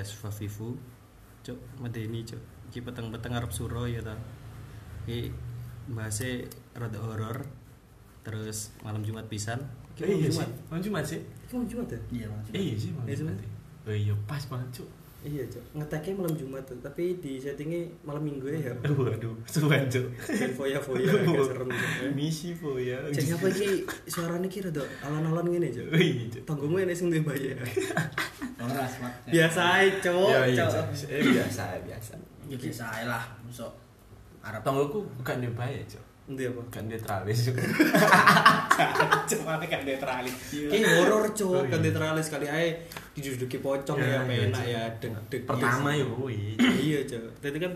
[0.00, 0.80] podcast Favivu
[1.44, 2.40] cuk medeni cuk
[2.72, 4.16] iki peteng-peteng arep suro ya ta
[5.04, 5.28] iki
[5.92, 7.44] bahasnya rada horor
[8.24, 9.60] terus malam Jumat pisan
[9.92, 11.20] Iki Eh, iya malam sih, Jumat malam Jumat sih.
[11.20, 12.46] Iki malam Jumat ya Iya, Mas.
[12.48, 13.36] Eh, iya sih malam Iya, Jumat.
[13.36, 13.84] Jumat.
[13.84, 14.88] Oh iya pas banget cuk.
[15.20, 20.08] Iya cuk ngeteknya malam Jumat tuh tapi di settingnya malam Minggu ya Waduh, suan dan
[20.56, 22.96] foya-foya agak serem cuk Misi po ya.
[23.08, 26.42] jadi apa iki suaranya ki rada alon-alon ngene cuk Oh iya cuk.
[26.44, 27.52] tanggungmu ini sing duwe bayi
[28.60, 29.12] Ora smart.
[29.28, 30.88] biasa ae cuk Ya iya cuk.
[31.08, 32.12] Eh biasa biasa.
[32.44, 33.72] Ya biasa ae lah, mosok
[34.40, 36.04] arep Tonggoku bukan dia baik cuk.
[36.30, 36.62] Endi apa?
[36.62, 37.56] Bukan dia tralis cuk.
[39.34, 40.34] Cuma kan netralis.
[40.54, 41.02] Iya.
[41.02, 41.70] Horor Oh, cuk, iya.
[41.74, 42.68] kan netralis kali ae
[43.12, 45.42] diduduki pocong Ya, ya, iya, enak ya deg deg.
[45.42, 46.54] Pertama ya kuwi.
[46.86, 47.26] Iya cuk.
[47.42, 47.72] Jadi kan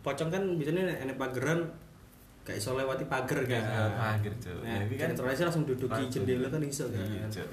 [0.00, 1.60] pocong kan biasanya enek pageran
[2.48, 3.60] gak iso lewati pagar kan.
[3.60, 4.56] Gak pagar, Cuk.
[4.64, 7.04] Nah, kan kan netralis langsung duduki jendela kan iso kan.
[7.04, 7.48] Iya cuk.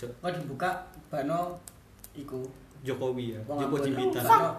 [0.00, 0.10] Cuk.
[0.24, 0.72] Oh dibuka
[1.12, 1.60] bano
[2.16, 2.40] iku
[2.80, 3.40] Jokowi ya.
[3.84, 4.24] Jimpitan.
[4.24, 4.56] Bano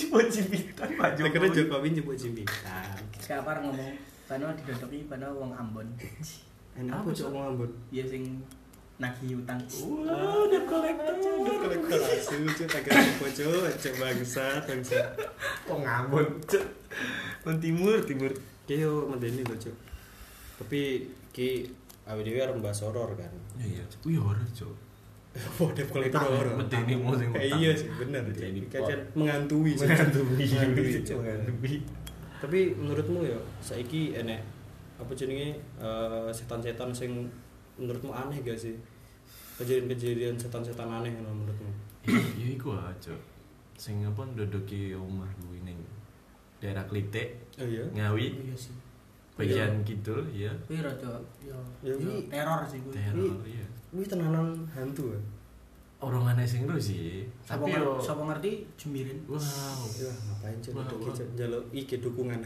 [0.00, 2.98] Cuma jimpitan Pak Akhirnya Jokowi jepot jimpitan.
[3.20, 5.88] siapa ngomong bano didodoki bano wong Ambon.
[6.78, 7.26] Enak apa Apa, Cuk?
[7.26, 7.70] ngomong ambon?
[7.90, 8.22] Iya sing
[9.02, 9.58] nagih utang.
[9.58, 11.14] Wah, dia kolektor.
[11.58, 14.98] Kolektor asu cuk, akhirnya jepot cuk, cuk bangsa, bangsa.
[15.66, 16.64] Kok ngambon cuk.
[17.42, 18.30] Kon timur, timur.
[18.68, 19.74] Ki yo medeni lho, Cuk.
[20.62, 21.66] Tapi ki
[22.06, 23.32] awake dhewe arep mbahas horor kan.
[23.58, 24.00] Iya, Cuk.
[24.06, 24.76] Wih, horor cuk.
[25.58, 26.54] Oh, dep kolektor horor.
[26.54, 27.58] Medeni mau sing Eh, utang.
[27.58, 28.22] Iya sih, bener.
[28.22, 29.26] Medeni Kajian pot.
[29.26, 29.74] menghantui.
[32.40, 34.40] Tapi menurutmu ya saiki enek
[34.96, 37.28] apa jenenge eh, setan-setan sing
[37.76, 38.76] menurutmu aneh gak sih?
[39.60, 41.70] Kejadian-kejadian setan-setan aneh ngono menurutmu?
[42.08, 43.20] Iya iku Cuk.
[43.76, 45.76] Sing apa ndodoki omah kuwi ning
[46.60, 47.80] daerah Klitik, Oh iya.
[47.96, 48.76] Ngawi, Iya sih.
[49.32, 50.52] bagian kidul, iya.
[50.68, 51.96] Kuwi rada yo Ya,
[52.28, 52.92] teror sih kuwi.
[52.92, 53.64] Teror, iya.
[53.96, 55.20] Wih tenanan hantu ya.
[56.00, 57.28] Orang aneh sing ro sih.
[57.44, 59.20] Tapi yo sapa ngerti jembirin.
[59.28, 59.38] wow.
[60.00, 60.88] Ya ngapain wah.
[60.88, 61.28] Cuk?
[61.36, 62.40] njaluk iki dukungan.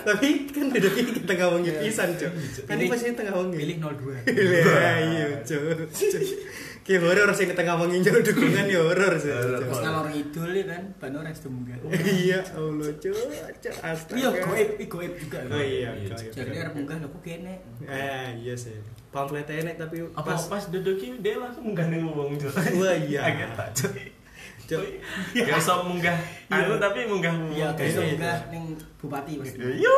[0.00, 2.32] Tapi kan duduki ke tengah wengi pisan, Cuk.
[2.68, 3.56] Kan ini pasti tengah wengi.
[3.56, 4.20] Pilih 02.
[4.36, 5.26] Iya, iya,
[6.80, 9.30] Ki horor sing tengah wengi njaluk dukungan ya horor sih.
[9.30, 11.76] Terus ngalor ngidul ya kan, bano restu munggah.
[11.92, 13.14] Iya, Allah, Cuk.
[13.60, 14.16] Cuk, astaga.
[14.16, 15.38] Iya, goib, i goib juga.
[15.46, 16.16] Oh iya, Iya.
[16.16, 17.54] Jadi arep munggah lho kok kene.
[17.84, 18.74] Eh, iya sih.
[19.10, 22.52] Pamfletnya enek tapi Apa pas ndodoki dia langsung munggah ning wong Cuk.
[22.54, 23.20] Wah, iya.
[23.28, 23.92] Agak tak Cuk.
[24.66, 24.82] Cuk.
[25.36, 26.16] Gak iso munggah
[26.48, 28.00] anu tapi munggah Iya, Iya, iya.
[28.08, 28.64] munggah ning
[28.96, 29.52] bupati Mas.
[29.58, 29.94] Yo.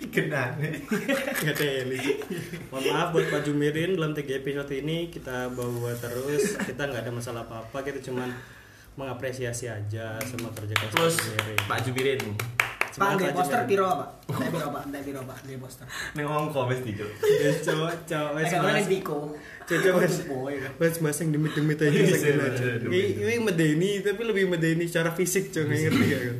[0.00, 0.70] Dikenane.
[1.44, 2.00] Nggak teli.
[2.68, 7.12] Mohon maaf buat Pak Jumirin dalam tiga episode ini kita bawa terus kita nggak ada
[7.12, 8.32] masalah apa-apa kita cuman
[8.92, 11.60] mengapresiasi aja sama kerja keras Terus Pak Jumirin.
[11.62, 12.22] Pak Jubirin
[12.90, 13.70] Pak, Pak poster Jumirin.
[13.70, 14.10] piro, Pak?
[14.26, 14.82] Ndek piro, Pak?
[14.84, 15.38] Ndek piro, Pak?
[15.46, 15.86] Ndek poster.
[16.12, 17.10] ning wong komes di Cuk.
[17.22, 19.18] Ya cowok Agak mas oleh Biko.
[19.62, 20.54] cocok mas Boy.
[20.74, 24.50] mas mas yang demit demit aja Iya, segala iya, iya, ini ini medeni tapi lebih
[24.50, 26.36] medeni secara fisik cowok ngerti gak kan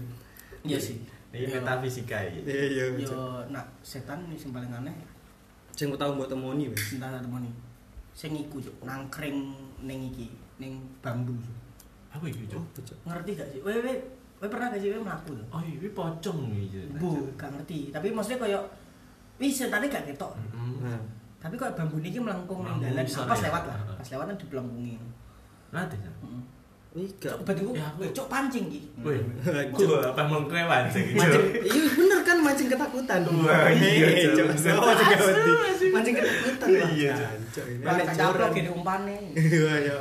[0.61, 0.97] Iya sih.
[1.31, 2.43] Ini metafisika iki.
[2.43, 3.55] iya iya Yo, Cok.
[3.55, 4.95] nak setan ini sing paling aneh
[5.71, 7.49] sing tahu buat temoni entah ada temoni.
[8.11, 11.33] Sing iku Cuk, nangkring ning iki, ning bambu.
[12.11, 12.59] Apa iki, Cuk?
[12.59, 13.63] oh Ngerti gak sih?
[13.63, 13.97] Weh, weh,
[14.43, 15.47] weh pernah gak sih weh mlaku tuh?
[15.55, 16.91] Oh, iki pocong iki.
[16.99, 17.95] Bu, gak ngerti.
[17.95, 18.61] Tapi maksudnya koyo
[19.39, 20.35] wih setane gak ketok.
[20.37, 20.83] Mm-mm.
[20.85, 21.01] nah
[21.41, 23.07] Tapi kok bambu ini melengkung ning dalan.
[23.07, 23.49] bisa Pas ya?
[23.49, 23.77] lewat lah.
[23.79, 23.97] Heeh.
[23.97, 24.95] Pas lewat kan dipelengkungi.
[25.73, 25.97] Nanti.
[25.97, 26.43] Heeh.
[26.91, 28.83] Ini gak Cuk, batiku, Ya, cuk pancing iki.
[28.99, 29.23] Wih,
[29.71, 31.15] gua apa kewan sih?
[31.15, 34.47] mancing iya bener kan mancing ketakutan Wah, iya, Cok.
[34.51, 34.81] Cok.
[34.83, 37.31] Mancing ketakutan mancing ketakutan lah Iya, Cok.
[37.49, 38.31] Cok, ini Lah aneh tak curang.
[38.35, 39.19] caplok gini umpane.
[39.39, 39.95] Iya,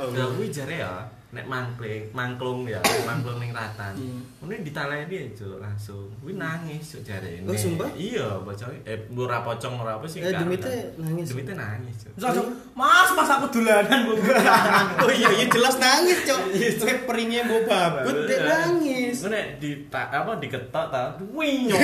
[1.30, 3.94] nek mangkling, mangklung ya, mangklung ning ratan.
[3.94, 4.20] Hmm.
[4.42, 6.10] Mune ditaleni aja langsung.
[6.18, 7.38] Kuwi nangis cuk jare.
[7.46, 7.86] Oh, sumpah?
[7.94, 10.26] Iya, bocah eh ora pocong ora apa sih.
[10.26, 11.30] Eh, Demite nangis?
[11.30, 12.12] Demite nangis, cuk.
[12.18, 14.18] Langsung, Mas, mas aku dolanan Bu."
[15.06, 16.40] oh iya iya jelas nangis cok
[16.80, 21.76] Cek peringnya babut dia nangis Nek di apa diketok ta, winyo.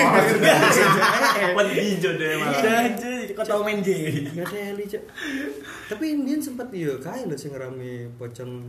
[1.56, 2.90] Wedi jo deh malah.
[2.90, 4.26] aja, kok tau main game.
[4.36, 5.02] ada heli cok
[5.86, 8.66] tapi Indian sempat iya kaya loh sing rame pocong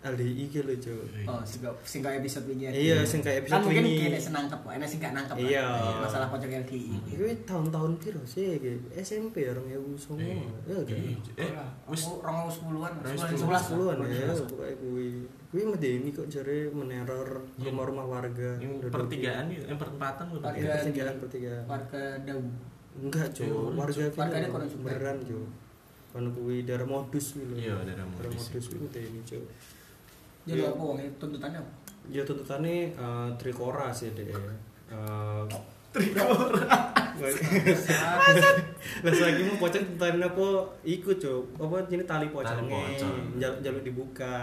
[0.00, 2.70] LDI gitu loh cok Oh, singkat singkat episode ini.
[2.70, 5.34] iya sing kayak Kan episode mungkin ini kene senangkep kok, enak sing gak nangkep.
[5.36, 5.64] Iya.
[5.64, 5.98] lah.
[6.00, 6.94] Masalah pojok LDI.
[7.08, 8.78] Iku tahun-tahun piro sih iki?
[8.94, 9.78] SMP ya orang ya.
[9.78, 10.98] Eh, Ya kan.
[11.34, 11.50] Eh,
[11.88, 15.08] wis Aku rong sepuluhan, Rong sebelas, Sepuluhan ya pokoknya kuwi.
[15.48, 17.66] Kuwi medeni kok jare meneror Iya.
[17.66, 18.50] rumah-rumah warga.
[18.88, 20.24] pertigaan itu, yang perempatan.
[20.30, 21.62] Warga- Iya, pertigaan pertigaan.
[21.64, 22.40] Warga Dau.
[22.98, 24.06] Enggak, Eh, orang, Warga
[24.68, 24.94] Jumber.
[24.94, 25.48] beneran, Cuk.
[26.08, 27.52] Kono kuwi daerah modus lho.
[27.52, 28.46] Iya, daerah Daerah modus.
[28.46, 29.44] modus kuwi medeni, Cuk.
[30.48, 30.72] Jadi Iya.
[30.72, 31.72] apa wong tuntutannya apa?
[32.08, 34.24] Ya tuntutannya eh, trikora sih deh.
[34.24, 35.42] Eh,
[38.98, 40.46] Lah saiki mau pocong tentang apa
[40.82, 41.42] iku, Cuk.
[41.56, 42.78] Apa jenenge tali pocongnya.
[42.94, 43.36] pocong.
[43.36, 44.36] Jaluk jaluk dibuka.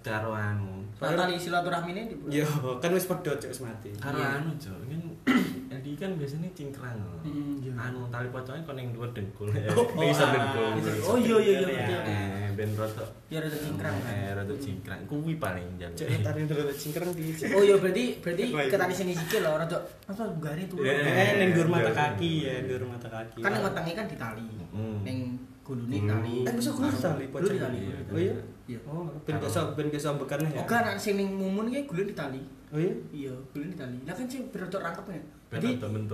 [0.00, 2.46] karo anu Tali silaturahmi ini di Yo,
[2.80, 3.92] kan wis pedot Cuk wis mati.
[3.92, 4.40] Iya.
[4.40, 4.76] anu cok
[5.96, 7.72] kan Edi kan biasanya cingkrang Hmm, iya.
[7.74, 10.32] anu tali pocongnya kon yang dua dengkul Oh, ning isor ah.
[10.36, 10.62] dengkul
[11.02, 11.66] Oh iya iya iya.
[11.66, 11.84] Iya.
[11.88, 11.98] iya.
[12.04, 13.96] eh ben rada Ya rada cingkrang.
[14.04, 17.24] eh rada cingkrang kuwi paling jaluk Cuk, tadi dulu cingkrang di.
[17.50, 20.78] Oh iya berarti berarti ketani sini sikil loh rada apa gare tuh.
[20.78, 20.92] Iya.
[20.94, 23.40] Eh, ning dhuwur mata kaki ya, dhuwur mata kaki.
[23.40, 24.46] Kan yang wetenge kan di tali.
[24.70, 25.00] Hmm.
[25.02, 25.18] Ning
[25.66, 26.10] gulune Gulu.
[26.14, 26.34] tali.
[26.46, 27.78] Eh, bisa gulu tali di tali.
[28.14, 28.34] Oh iya.
[28.66, 28.78] Iya.
[28.86, 30.62] Oh, ben keso ben keso bekannya ya.
[30.62, 32.42] Oga anak sing ning mumun ki gulune di tali.
[32.70, 32.94] Oh iya.
[33.10, 33.98] Iya, gulune di tali.
[34.06, 35.20] Lah kan sing berotot rangkep ya.
[35.46, 35.68] Jadi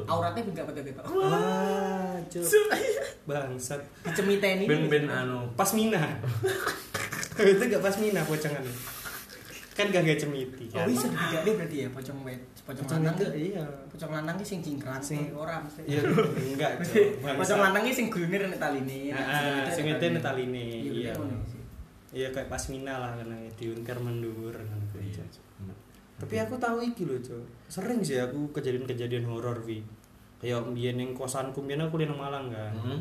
[0.08, 1.04] auratnya ben gak ketok-ketok.
[1.24, 2.44] Ah, Cuk.
[3.28, 3.80] Bangsat.
[4.08, 4.64] Dicemiteni.
[4.68, 6.00] ben ben anu Pasmina.
[7.52, 8.64] itu gak pasmina pocongan.
[9.82, 10.86] Kan gak gak cemiti Oh kan.
[10.86, 13.14] bisa dibedakne berarti ya pocong wet, pocong Pocong lanang.
[13.14, 13.64] itu iya.
[13.88, 15.82] Pocong lanang ki sing cingkrang Sing- sing ora mesti.
[15.84, 16.00] Iya,
[16.50, 16.72] enggak.
[17.34, 18.98] Pocong lanang ki sing gulune nek taline.
[19.10, 20.92] Ah, sing itu nek taline, Iya.
[21.02, 21.12] iya.
[21.12, 21.60] ngono sih.
[22.12, 24.78] Iya kayak pasmina lah karena diungkar mendur kan.
[24.96, 25.24] iya
[26.14, 27.42] Tapi aku tahu iki loh, Cuk.
[27.66, 29.82] Sering sih aku kejadian-kejadian horor Vi.
[30.38, 32.70] Kayak mbiyen ning kosanku mbiyen aku di nang Malang kan.
[32.72, 33.00] Hmm.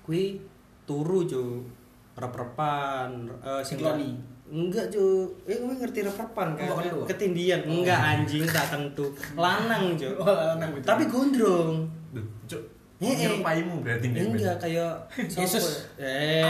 [0.00, 0.38] Kui
[0.84, 1.66] turu, Cuk.
[2.14, 3.10] Rep-repan,
[3.42, 3.82] eh sing.
[4.44, 5.40] Enggak, Cuk.
[5.44, 6.68] Eh, kowe ngerti rep-repan kan?
[6.68, 7.04] Oh.
[7.04, 7.64] Ketindian.
[7.64, 9.08] Enggak anjing tak tentu.
[9.34, 10.14] Lanang, Cuk.
[10.16, 10.52] Oh.
[10.80, 11.88] Tapi gondrong.
[12.12, 12.62] Duh, cok
[12.94, 13.16] Eh, eh.
[13.20, 15.88] nyerupaimu berarti Enggak kayak Yesus.
[15.98, 16.44] Eh,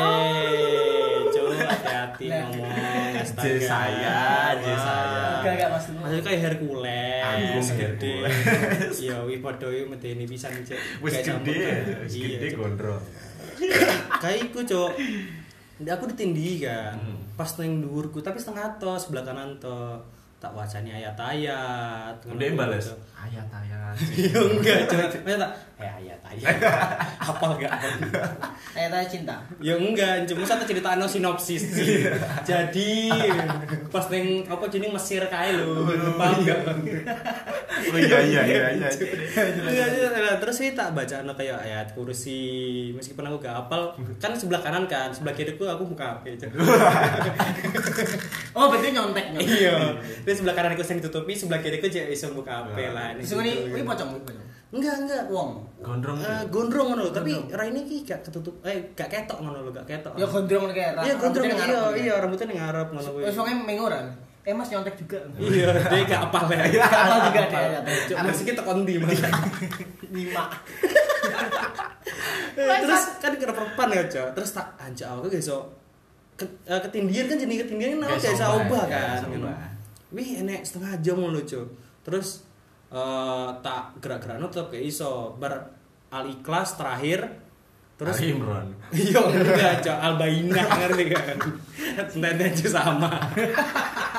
[1.26, 2.46] Cuk, hati-hati Nah.
[2.46, 2.70] ngomong.
[3.17, 3.58] astaga.
[3.62, 4.19] Saya,
[4.61, 5.23] saya.
[5.40, 5.87] Enggak enggak Mas.
[5.88, 7.67] Maksudnya kayak Hercules.
[7.73, 8.12] Gede.
[8.20, 8.97] Hercules.
[9.25, 10.79] Wi padha yo medeni pisan cek.
[11.00, 11.56] wis gede
[12.02, 13.02] wis Iya, gede gondrong
[14.20, 14.90] Kayak iku, Cuk.
[15.82, 16.94] Aku ditindih kan.
[16.94, 17.19] Hmm.
[17.35, 19.99] Pas nang dhuwurku tapi setengah to, sebelah kanan to.
[20.44, 22.20] Tak wacani ayat-ayat.
[22.20, 23.00] udah balas Cuk.
[23.17, 24.99] ayat ayat Iya enggak, Cuk.
[25.00, 25.50] Maksudnya tak
[25.81, 26.56] eh ayat-ayat.
[27.32, 27.73] Apa enggak?
[28.76, 29.41] Tanya cinta.
[29.56, 32.05] Ya enggak, cuma satu cerita no sinopsis sih.
[32.44, 33.08] Jadi
[33.88, 35.88] pas neng apa jeneng Mesir kae lho.
[36.20, 36.61] Paham enggak?
[37.85, 38.88] oh iya iya iya iya
[39.64, 40.32] Iya, iya, iya.
[40.38, 42.38] terus saya tak baca no kayak ayat kursi
[42.93, 46.38] meskipun aku gak hafal kan sebelah kanan kan sebelah kiriku aku buka HP.
[48.55, 49.50] Oh, berarti nyontek nyontek.
[49.50, 49.75] iya
[50.34, 53.70] terus sebelah kanan aku sing ditutupi sebelah kiriku jadi iso buka HP lah Terus ini
[53.70, 54.42] ini pocong, pocong.
[54.75, 55.62] enggak enggak Wong.
[55.78, 59.86] gondrong Eh, gondrong ngono tapi raine iki gak ketutup eh gak ketok ngono lho gak
[59.86, 61.94] ketok Ya gondrong kayak iya gondrong iya ngarep.
[61.94, 63.54] iya rambutnya ning ngarep ngono kuwi Wes wonge
[63.86, 64.06] kan.
[64.44, 65.16] Eh Mas nyontek juga.
[65.40, 66.60] Iya, dia gak apal ya.
[66.69, 68.16] Gak apal juga dia.
[68.20, 69.16] Masih kita kondi mas.
[70.12, 70.44] Lima.
[72.52, 74.28] Eh, Terus kan kena perpan ya, Cok.
[74.37, 75.64] Terus tak anjak aku gak iso
[76.66, 79.74] eh, ketindian kan jadi ketindian kan Gak iso obah, gak kan.
[80.14, 81.66] Wih, enek setengah jam ngono, Cok.
[82.06, 82.46] Terus
[82.94, 85.34] eh, tak gerak-gerakno tetep gak iso.
[85.34, 85.75] Bar
[86.14, 87.26] al ikhlas terakhir
[87.94, 89.99] terus Ali Imran Iya, enggak, Cok.
[89.99, 91.37] Albaina ngerti kan.
[92.22, 93.11] Nanti aja sama.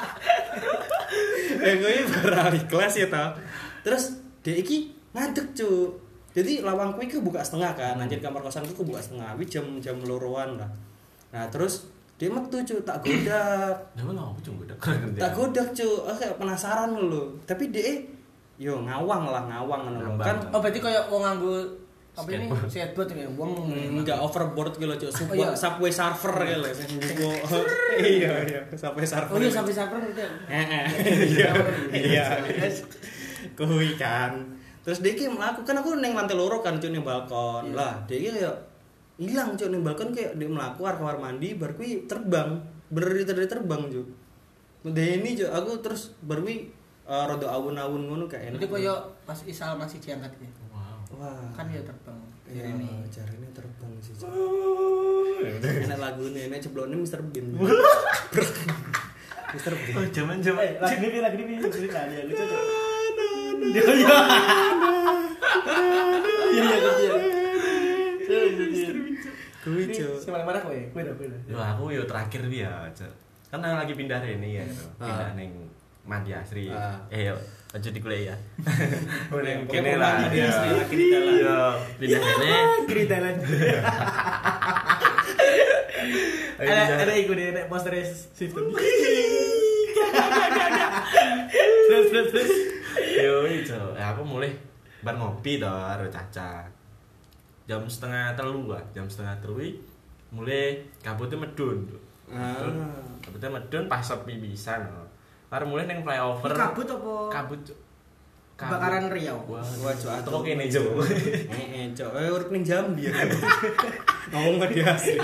[1.65, 3.33] eh gue beralih kelas ya tau
[3.81, 5.97] terus dia iki ngadeg cu
[6.35, 10.61] jadi lawangku iki buka setengah kan anjir kamar kosanku buka setengah wi jam jam loroan
[10.61, 10.69] lah
[11.33, 13.75] nah terus dia metu cu tak godak
[15.19, 17.99] tak godak cu aku kayak penasaran lho tapi dia
[18.55, 21.83] yo ngawang lah ngawang ngono kan Oh, berarti kayak wong nganggo
[22.15, 22.47] apa ini?
[22.47, 23.11] Skateboard.
[23.11, 25.51] Ya, wong enggak overboard gitu loh cu Oh, iya.
[25.51, 27.67] subway surfer gitu loh nggo-
[28.15, 30.23] iya iya subway surfer Oh iya sampai sampai berarti.
[30.47, 30.83] Heeh.
[31.35, 31.49] Iya.
[31.91, 32.25] Iya.
[33.51, 34.31] Kuwi kan.
[34.81, 37.67] Terus dia melakukan aku neng lantai loro kan cuy ning balkon.
[37.67, 37.75] Iya.
[37.75, 38.55] Lah, dia kayak
[39.15, 42.59] hilang cuy ning balkon kayak dia melaku arep kamar mandi bar kuwi terbang.
[42.91, 44.05] Bener dari terbang cuy.
[44.83, 46.67] Medeni cuy aku terus bar kuwi
[47.07, 48.59] eh, rada awun-awun ngono kayak enak.
[48.59, 48.93] Berarti koyo
[49.23, 50.49] pas Isal masih diangkat ya.
[50.71, 50.99] Wow.
[51.15, 51.47] wah.
[51.55, 52.19] Kan dia terbang.
[52.45, 53.09] Iya, Ini.
[53.09, 54.13] jarine terbang sih.
[54.19, 55.63] Cuy.
[55.63, 57.47] Enak lagune, enak ceblone Mr Bean.
[59.55, 59.95] Mr Bean.
[59.95, 60.61] Oh, zaman-zaman.
[60.61, 62.59] Eh, lagi ini lagi ini lagi ini lucu tuh.
[63.65, 64.17] Dia ya.
[66.55, 67.13] Iya iya iya.
[69.65, 70.05] Kuwi cuy.
[70.21, 70.79] Yang marah kowe?
[70.93, 71.15] Kowe dah.
[71.49, 73.07] Yo aku yo terakhir dia aja.
[73.49, 74.65] Kan aku lagi pindah ini ya.
[75.01, 75.09] Ah.
[75.09, 75.51] Pindah ning
[76.05, 76.69] Mandi Asri.
[76.69, 76.97] Ah.
[77.09, 77.35] Eh yo
[77.73, 78.35] aja di kuliah ya.
[79.29, 80.21] Pokoknya kene lah.
[80.21, 80.47] mandi di ya.
[80.53, 81.33] Asri, dalam.
[81.33, 81.59] Iya,
[81.99, 82.51] pindah kene.
[82.87, 83.03] Kiri.
[86.55, 88.71] Ayo Ada ada ikut deh, ada poster system.
[91.85, 92.51] Terus terus terus.
[93.19, 94.51] Yo ijo, ya aku mulai
[95.03, 96.65] bar ngopi to karo Caca.
[97.65, 99.57] Jam setengah telu lah, jam setengah telu
[100.29, 101.81] mulai kabutnya medun.
[102.29, 102.61] Ah.
[103.21, 104.85] Kabutnya medun pas sepi pisan.
[105.49, 106.51] Karo mulai ning flyover.
[106.51, 107.13] Kabut apa?
[107.31, 107.61] Kabut.
[108.55, 109.35] Kebakaran Riau.
[109.51, 111.03] Wah, Wah, Cok, teko kene, Cok.
[111.51, 113.11] Eh, eh, eh, urip ning Jambi ya.
[114.31, 115.19] Ngomong ke dia asli.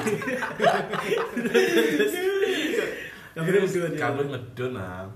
[3.31, 3.95] Ya.
[3.95, 5.07] Kabut medun ah.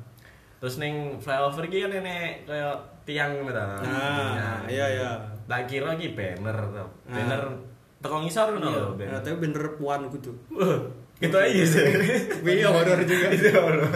[0.63, 2.71] Terus ning flyover iki kan enek kaya
[3.03, 3.83] tiang ngono ta.
[3.83, 5.11] Nah, iya iya.
[5.45, 6.81] Tak kira iki banner to.
[6.81, 6.87] Ah.
[7.11, 7.41] Banner
[7.99, 8.75] teko ngisor ngono Iya.
[8.75, 9.21] lho, Nah, banner.
[9.21, 10.31] tapi bener puan kudu.
[11.15, 11.85] Gitu aja sih.
[12.43, 13.27] Wih, horor juga.
[13.29, 13.87] Itu horor.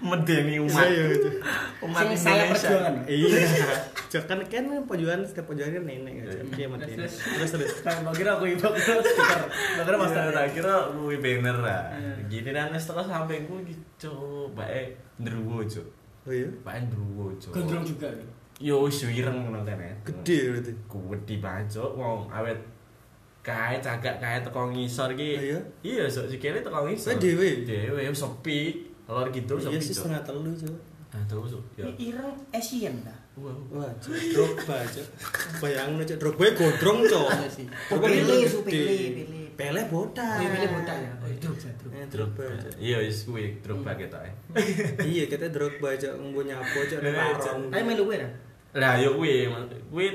[0.00, 0.88] Medeni umat.
[0.88, 1.28] Iya, gitu.
[1.84, 2.94] Umat Sing saya perjuangan.
[3.04, 3.44] Iya.
[4.10, 6.26] Cok kan kan pojokan setiap pojokan kan nenek kan.
[6.32, 6.56] Cok.
[6.56, 6.92] Iya mati.
[6.96, 7.72] Terus, Terus terus.
[7.84, 9.40] Kan mbak kira aku ibu kira stiker.
[9.76, 9.96] Kira.
[10.00, 11.82] Iya, tak kira kuwi banner lah.
[11.92, 12.12] Iya.
[12.32, 14.14] Gini dan terus sampai ku gitu,
[14.56, 14.88] bae
[15.20, 15.84] ndruwo, Cuk.
[16.24, 16.48] Oh iya.
[16.64, 17.52] Bae ndruwo, Cuk.
[17.52, 18.08] Gondrong juga.
[18.58, 20.02] Yo wis wireng ngono kene.
[20.02, 20.72] Gede berarti.
[20.90, 21.90] Gede banget, Cuk.
[21.94, 22.58] Wong awet
[23.46, 25.30] kae cagak kae teko ngisor iki.
[25.38, 25.60] Oh iya?
[25.86, 27.14] Iya, sok sikile teko ngisor.
[27.14, 27.48] Kowe dhewe?
[27.62, 28.58] Dhewe sepi.
[29.08, 29.98] Lor gitu Iya sepi, sih Cuk.
[30.04, 30.76] setengah telu cok.
[31.08, 31.64] Ah, terus, Cuk.
[31.80, 31.86] Ya.
[31.96, 32.96] Ireng Asian.
[33.38, 33.54] Wow.
[33.72, 34.12] Wah, cok.
[34.34, 35.06] Drogba cok.
[35.62, 36.18] Bayangin cok.
[36.20, 37.28] Drogba gondrong cok.
[37.30, 37.48] Iya.
[37.88, 39.24] Drogba gondrong su, gede.
[39.58, 40.38] Pele, botak.
[40.38, 41.10] Oh, iya, Pele botak ya.
[41.22, 41.94] Oh, Drogba.
[41.94, 42.42] Eh, Drogba.
[42.58, 42.72] Cok.
[42.76, 44.30] Iya, wis kuwi Drogba ketoke.
[45.00, 47.58] Iya, kita Drogba cok ngombo nyapo cok nang Eh, paron.
[47.72, 48.32] Tapi melu gue dah.
[48.78, 49.50] Lah yo kuwi,
[49.90, 50.06] kuwi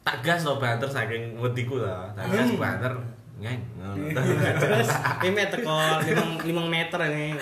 [0.00, 2.12] tak gas to banter saking wediku ta.
[2.12, 2.60] Tak gas Hmm.
[2.60, 2.92] banter.
[3.40, 3.56] Ngeng.
[4.60, 4.90] Terus
[5.24, 7.32] ini teko 5 5 meter ini.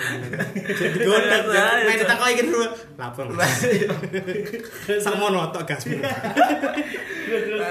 [0.71, 1.83] Jadi ya.
[1.83, 2.07] Main Cok.
[2.07, 2.67] teko iki dulu.
[2.95, 3.27] Lapang.
[5.03, 5.67] Sama notok.
[5.67, 5.77] Tak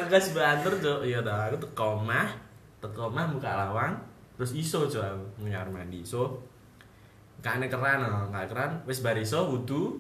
[0.07, 1.01] gas banter, Cuk.
[1.09, 2.29] Iya ta, aku teko omah,
[2.79, 3.97] teko buka lawang,
[4.37, 6.45] terus iso Cuk aku nyar mandi iso.
[7.41, 9.97] Kane keran, oh, gak keran, wis bar iso wudu.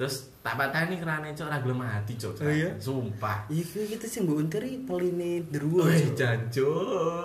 [0.00, 2.32] Terus tak patani kerane Cuk, ora gelem mati Cuk.
[2.40, 2.72] Oh, iya?
[2.80, 3.44] Sumpah.
[3.52, 5.84] Iya kita sih mbok unteri peline deruwo.
[5.84, 6.16] Wih, Cok.
[6.16, 6.72] janjo.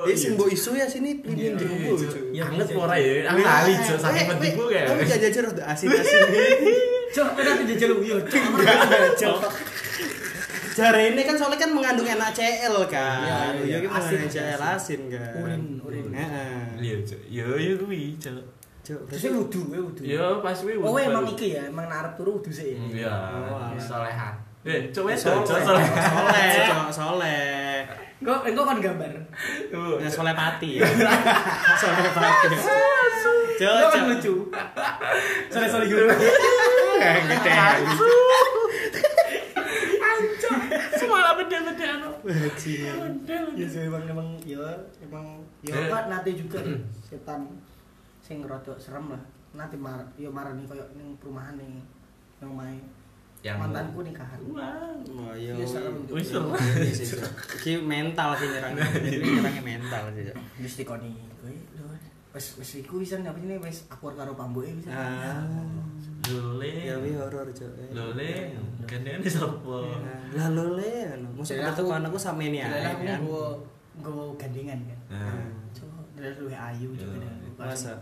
[0.03, 2.11] Eh sing mbok isu ya sini peline Iya, deruwo Cuk.
[2.11, 2.23] cok.
[2.35, 3.13] Iya, Anget iya, ora iya.
[3.15, 3.31] ya?
[3.31, 4.85] Aku lali Cuk, saking wediku kayak.
[4.91, 6.21] Kamu jajan rada asin-asin.
[7.15, 8.15] Cok, kena dijajal uyo.
[8.27, 8.43] Cok.
[9.23, 9.39] Cok.
[10.75, 13.23] Jare ini kan soalnya kan mengandung NaCl kan.
[13.23, 14.59] Iya, iya, Iya, asin, NaCl asin.
[14.75, 15.31] asin kan.
[15.39, 16.05] Urin, urin.
[16.11, 16.59] Heeh.
[16.83, 16.95] Iya.
[17.31, 18.35] Yo yo kuwi, Cuk.
[18.35, 18.43] Cok,
[18.85, 20.01] Terus wudu, we wudu.
[20.05, 22.77] Yo pas kuwi Oh, wudu emang iki ya, emang narap turu wudu sih.
[22.77, 23.09] Iya,
[23.49, 23.73] Oh, alah.
[23.75, 24.29] soleha.
[24.61, 26.49] Eh, coba soleh, soleh, soleh.
[26.89, 27.81] Soleh.
[28.17, 29.13] Engko engko kan gambar.
[29.69, 29.97] Tuh.
[30.01, 30.85] Ya soleh pati ya.
[31.81, 32.47] soleh pati.
[33.61, 34.33] Engko kan lucu.
[35.49, 36.01] Sore sore gitu.
[36.97, 37.53] Kayak gede.
[40.95, 42.09] Semua beda-beda anu.
[43.55, 44.65] Ya sih emang emang ya
[44.99, 45.25] emang
[45.61, 45.87] ya Eh.
[45.89, 47.41] kan nanti juga nih, setan
[48.25, 49.21] sing rada serem lah.
[49.53, 51.77] Nanti mar ya marani koyo ning perumahan ning
[52.41, 52.81] yang main
[53.45, 54.41] Yang mantanku nikahan.
[54.49, 54.89] Wah.
[55.05, 55.53] Oh iya.
[55.53, 56.01] Iya, serem.
[56.09, 56.49] Wis serem.
[56.57, 57.33] Iya Cok.
[57.61, 58.81] Iki mental sih nyerangnya.
[59.21, 60.33] Nyerangnya mental sih.
[60.57, 61.85] Wis dikoni kowe lho.
[62.33, 64.89] Wis wis iku wisan apa jenenge wis akur karo pambuke wisan.
[64.89, 65.45] Ah.
[66.25, 66.73] Lole.
[66.89, 67.93] Ya wi horor, Cok.
[67.93, 68.57] Lole.
[68.89, 69.77] Kene sapa?
[70.33, 71.29] Lah lole anu.
[71.37, 72.73] Mosok Jadi aku sampe ini ya.
[72.97, 73.61] aku
[74.01, 74.99] nggo gandengan kan.
[75.13, 75.45] Nah.
[75.69, 77.29] Cok, dari ayu juga.
[77.61, 77.93] Masa.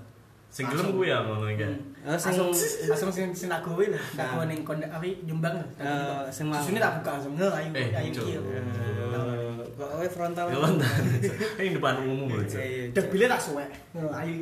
[0.54, 1.66] Sing gelem kuwi ya ngono iki.
[2.06, 2.38] Oh, sing
[2.86, 4.04] langsung sing sing tak gawe lah.
[4.14, 4.62] Gawe ning
[5.26, 8.62] Jombang Eh, sing mau- susune tak buka langsung nge ayu Eh, kieu Eh,
[9.74, 10.46] Kok kowe frontal.
[10.54, 10.62] Ya.
[11.58, 12.62] Ini depan umum lho, Cuk.
[12.94, 13.66] Dek bile tak suwek.
[13.98, 14.34] Ayu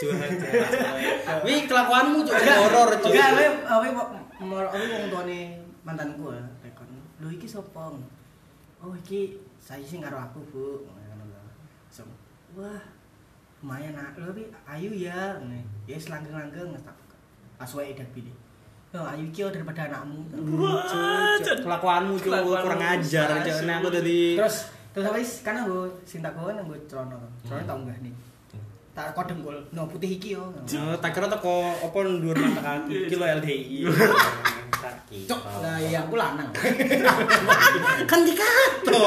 [0.00, 1.40] Curhat, Cok.
[1.44, 3.12] Wih, kelakuanmu Cok horor, Cok.
[3.12, 3.86] enggak awe awe
[4.40, 5.38] mau awe wong tuane
[5.84, 6.88] mantanku ya tekon
[7.20, 7.92] lho iki sapa
[8.80, 10.64] oh iki saya sing karo aku bu.
[12.56, 12.80] Wah
[13.62, 14.16] lumayan nak.
[14.16, 15.36] Tapi ayu ya.
[15.40, 17.16] Ngene ya wis langgeng-langgeng tak buka.
[17.56, 18.32] Pas wae dek bile
[18.96, 20.24] Oh, ayu kieu daripada anakmu.
[21.44, 23.68] Kelakuanmu Kelakuanmu kurang ajar, asu.
[23.68, 27.96] Nah, aku dari terus terus kan aku sing tak gowo nang celana celana tak unggah
[28.00, 28.14] nih.
[28.96, 29.58] Tak kok dengkul.
[29.76, 30.48] No putih iki yo.
[30.48, 33.84] Oh, tak kira teko apa ndur mata kaki kilo LDI.
[35.06, 36.48] cok lah iya aku lanang.
[38.10, 39.02] Kan dikata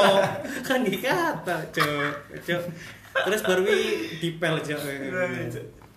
[0.62, 2.12] kan dikata cok
[2.46, 2.62] cok
[3.22, 3.78] terus baru wi
[4.18, 4.80] dipel cok.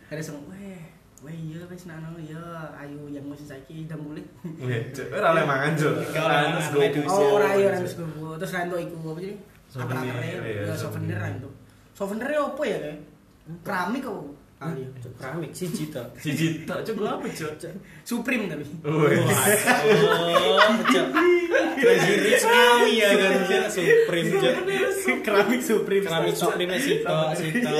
[0.09, 0.77] Ada sing weh
[1.23, 2.41] weh iya wis nano iya
[2.75, 4.23] ayu yang mesti saiki udah mulai
[4.59, 5.07] Wih, Cuk.
[5.09, 5.71] Ora oleh mangan.
[5.73, 7.01] Gak oleh mangan, Terus goku.
[7.07, 9.35] oh ora iya ora wis gowo terus rento iku apa jadi
[9.73, 11.17] Souvenir, iya, ya souvenir souvenir.
[11.17, 11.49] rento
[11.97, 12.77] souvenir apa ya
[13.65, 14.21] keramik kok
[14.63, 14.89] kali ya.
[15.03, 15.51] Cok, keramik
[16.67, 16.95] tok, Cuk.
[16.95, 17.51] Gua apa, Cuk?
[18.03, 18.63] supreme tapi.
[18.83, 21.07] Oh cok
[21.79, 24.55] crazy rich ngawi ya kan cok supreme cok
[25.23, 26.03] keramik supreme.
[26.03, 27.71] Keramik supreme sito sito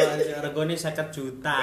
[0.44, 1.62] regone 50 juta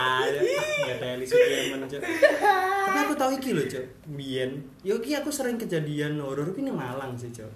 [0.89, 3.85] ya teli Sudirman cok tapi aku tahu iki lho cok
[4.17, 4.51] biyen
[4.85, 7.51] yo iki aku sering kejadian horor iki ning Malang sih cok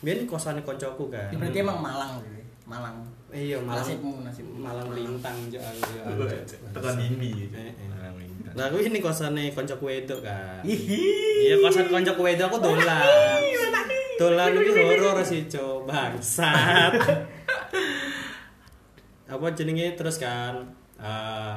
[0.00, 1.26] biyen kosane koncoku kan.
[1.34, 2.22] Ya, berarti emang Malang
[2.68, 6.60] Malang iya Malang nasibmu nasibmu Malang lintang cok aku, Cok.
[6.72, 7.52] Tekan dindi.
[7.52, 7.88] Eh, eh.
[7.92, 8.52] Malang lintang.
[8.56, 10.64] Lah kuwi ini kosane koncoku wedok kan.
[10.64, 13.40] Iya kosan koncoku wedok aku dolan.
[14.18, 15.84] Dolan iki horor sih, Cuk.
[15.84, 16.96] Bangsat.
[19.32, 20.64] Apa jenenge terus kan
[20.96, 21.54] eh,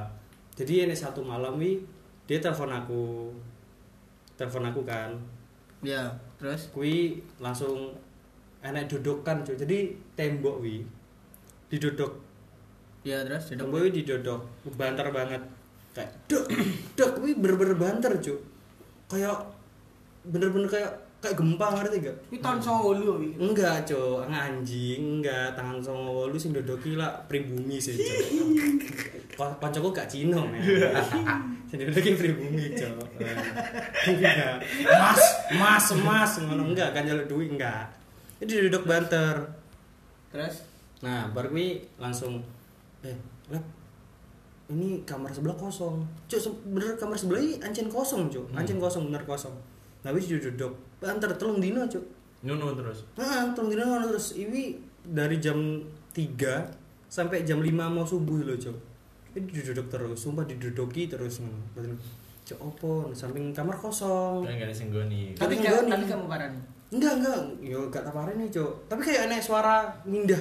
[0.60, 1.80] jadi ini satu malam wi
[2.28, 3.32] dia telepon aku.
[4.36, 5.16] Telepon aku kan.
[5.82, 7.96] Ya, terus Kui langsung
[8.60, 9.56] enak dudukan, Cuk.
[9.56, 10.84] Jadi tembok wi
[11.72, 12.12] diduduk
[13.02, 14.42] ya terus jadi Tembok wi didodok,
[14.78, 15.42] banter banget.
[15.92, 16.46] Kayak dok,
[16.98, 18.40] dok wi bener-bener banter, Cuk.
[19.10, 19.42] Kayak
[20.22, 22.18] bener-bener kayak kayak gempa ngerti gak?
[22.30, 23.30] Ini 98 iki.
[23.42, 24.30] Enggak, Cuk.
[24.30, 25.58] Anjing, enggak.
[25.58, 28.22] Tangan songo wolu sing dodoki lah pribumi sih, Cuk.
[29.42, 30.62] Ko- Koncoku gak Cino, men.
[31.74, 32.70] Sing dodoki pribumi.
[34.14, 34.62] Enggak.
[34.86, 35.22] Mas,
[35.58, 37.90] mas, mas ngono enggak kan jaluk duit enggak.
[38.38, 39.42] Ini duduk banter.
[40.30, 40.70] Terus
[41.02, 42.38] Nah, baru kuwi langsung
[43.02, 43.18] eh,
[43.50, 43.66] lep
[44.72, 46.00] ini kamar sebelah kosong.
[46.32, 48.48] Cuk, bener kamar sebelah ini ancen kosong, Cuk.
[48.56, 49.52] Ancen kosong, bener kosong.
[50.02, 50.72] Nah, wis duduk
[51.04, 52.06] banter telung dino, Cuk.
[52.46, 53.04] Nyunu terus.
[53.20, 55.58] Heeh, telung dino ngono terus ini dari jam
[56.16, 58.78] 3 sampai jam 5 mau subuh lho, Cuk.
[59.36, 61.60] Ini duduk terus, sumpah diduduki terus ngono.
[62.48, 63.12] Cuk, opo?
[63.12, 64.48] Samping kamar kosong.
[64.48, 65.36] Kan gak ada singgoni.
[65.36, 66.62] tapi Tapi enggak enggak tapi kamu parani.
[66.92, 67.40] Enggak, enggak.
[67.60, 68.72] Yo gak taparin nih, Cuk.
[68.88, 70.40] Tapi kayak aneh suara mindah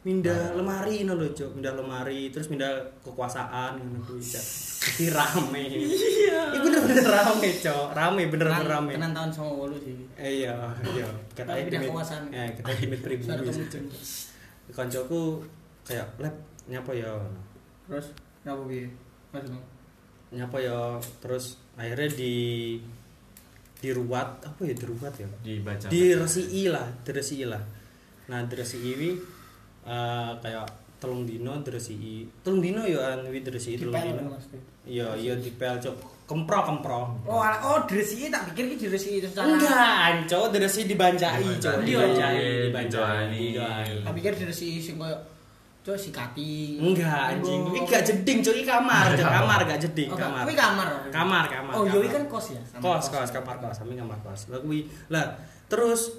[0.00, 1.50] mindah lemari ngono lho, Cuk.
[1.54, 4.44] Mindah lemari, terus mindah kekuasaan ngono kuwi, Cuk.
[4.80, 5.62] Jadi rame.
[5.68, 6.40] Iya.
[6.50, 7.86] Ini bener-bener rame, Cuk.
[7.92, 8.92] Rame, bener-bener Tenan- rame.
[8.96, 9.96] Tenan tahun 98 sih.
[10.16, 10.56] Eh, iya,
[10.90, 11.08] iya.
[11.32, 12.22] Kata pindah kekuasaan.
[12.30, 13.90] Eh, kata Suara pribumi.
[14.70, 15.22] Koncoku
[15.82, 17.12] kayak lep nyapa ya.
[17.84, 18.06] Terus
[18.40, 18.86] kenapa piye?
[19.30, 19.60] Maksudnya?
[20.30, 20.78] Nyapa ya
[21.18, 22.34] terus akhirnya di
[23.80, 25.88] diruat apa ya diruat ya Dibaca.
[25.88, 27.58] diresiki lah diresiki lah
[28.28, 29.10] nah diresiki wi
[29.84, 30.66] eh, kayak
[31.00, 34.36] telung dino diresiki telung dino ya an wi diresiki telung dino.
[34.84, 35.96] iya iya dipel cok.
[36.24, 37.00] Kempro kempro.
[37.26, 41.82] Oh, ala- oh dresi tak pikir ki dresi itu secara enggak anco diresiki dibanjai cok.
[41.82, 42.36] Dibanjai.
[42.70, 43.92] dibanjai dibanjai dibanjai.
[44.06, 45.16] Tak pikir dresi sing koyo
[45.80, 46.78] cok sikati.
[46.78, 47.60] enggak anjing.
[47.66, 49.26] Ini gak jeding cok ini kamar cok.
[49.26, 50.42] Kamar gak jeding Oh, kamar.
[50.44, 50.86] Kuwi kamar.
[51.10, 52.04] kamar kamar Oh, yo kamar.
[52.04, 52.62] iki kan kos ya.
[52.78, 54.40] kos kos kamar kos samping kamar kos.
[54.46, 55.34] Lah kuwi lah
[55.66, 56.14] terus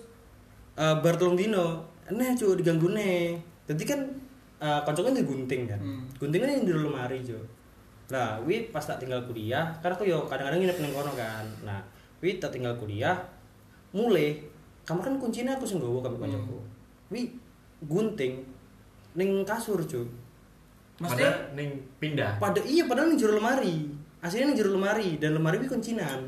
[0.76, 3.40] eh bar telung dino neh cu diganggu neh
[3.72, 4.00] jadi kan
[4.62, 5.80] uh, koncoku kan gunting kan.
[5.80, 6.04] Hmm.
[6.20, 7.40] gunting kan yang di lemari cu
[8.12, 11.46] lah wi pas tak tinggal kuliah karena aku yo kadang-kadang nginep nang kono kan.
[11.64, 11.80] Nah
[12.20, 13.16] wi tak tinggal kuliah
[13.96, 14.44] mulai
[14.84, 16.60] kamar kan kuncinya aku sing nggawa kami koncoku.
[17.08, 17.22] Wi
[17.88, 18.44] gunting
[19.16, 20.04] ning kasur cu
[21.02, 21.32] Maksudnya?
[21.34, 22.38] Pada ning pindah.
[22.38, 23.90] pada iya padahal ning jero lemari.
[24.22, 26.20] Aslinya ning jero lemari dan lemari wi kuncinan.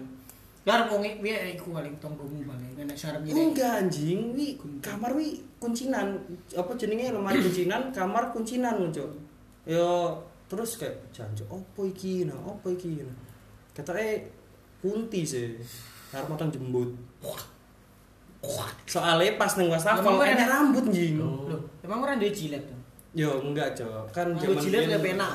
[0.64, 3.52] Biar wong piye iku paling tonggomu paling nek sarep ngene.
[3.52, 6.20] Enggak anjing, wi kamar wi kuncinan.
[6.54, 9.10] Apa jenenge lemari kuncinan, kamar kuncinan cuk.
[9.64, 10.20] Yo
[10.52, 13.18] terus kayak janjo opo iki nah, opo iki nah.
[13.74, 14.28] Katanya
[14.84, 15.56] kunti sih.
[16.14, 16.94] Motong jembut.
[18.86, 20.48] Soalnya pas neng wastafel enak?
[20.52, 21.18] rambut jing.
[21.24, 21.48] Oh.
[21.80, 22.83] Emang ora duwe jilet tuh.
[23.14, 24.10] Yo enggak, Cok.
[24.10, 25.34] Kan Kalau jilet biyen- gak penak.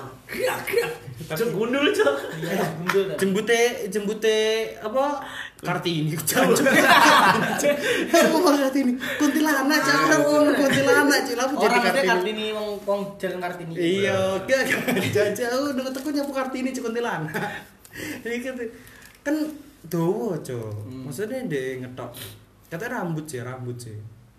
[1.31, 2.15] Cuk gundul cuk.
[2.43, 4.39] Iya, gundul jembute jembute
[4.83, 5.23] apa?
[5.59, 6.67] Kartini jancuk
[8.09, 12.07] aku mau kartini kuntilanak cak aku ngomong kuntilanak cak aku jadi Orang kartini.
[12.07, 13.73] Kartini wong wong jalan kartini.
[13.75, 14.63] iya gak
[15.11, 17.35] gak jauh nunggu teku nyapu kartini cak kuntilanak.
[18.23, 18.55] Ini kan
[19.23, 19.37] kan
[19.85, 20.71] dowo cok.
[20.87, 21.03] Hmm.
[21.07, 22.11] maksudnya dia ngetok.
[22.69, 23.99] Katanya rambut sih rambut sih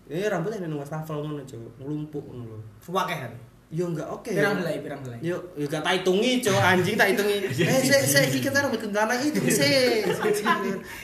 [0.10, 3.34] ini rambutnya nang wastafel ngono cok ngelumpuk ngono lho Suwakeh kan.
[3.70, 5.22] yo enggak oke Pirang belai, pirang belai.
[5.22, 7.38] Yo, yo gak tak hitungi, cowok anjing tak hitungi.
[7.70, 10.02] Eh, saya saya iki kita rambut kentana itu sih.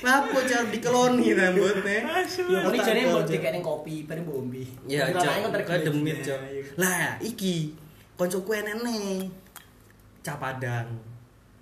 [0.01, 2.25] Lapo cara dikeloni rambutnya.
[2.25, 4.65] Yo ini jane mbok dikene kopi, bareng mbok ombe.
[4.89, 6.35] Ya, kan ke demit, iya.
[6.81, 7.77] Lah, iki
[8.17, 9.29] koncoku enene.
[10.25, 11.14] Capadang.